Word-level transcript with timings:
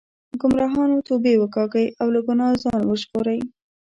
ګمراهانو 0.41 1.05
توبې 1.07 1.33
وکاږئ 1.37 1.87
او 2.01 2.07
له 2.15 2.19
ګناه 2.27 2.55
ځان 2.63 2.81
وژغورئ. 2.85 3.39